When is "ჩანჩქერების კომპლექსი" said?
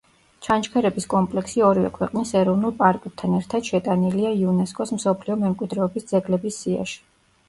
0.45-1.59